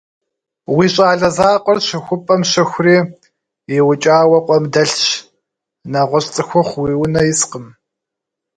[0.75, 2.97] Уи щӀалэ закъуэр щыхупӀэм щыхури,
[3.75, 5.05] иукӀауэ къуэм дэлъщ.
[5.91, 7.65] НэгъуэщӀ цӀыхухъу уи унэ искъым.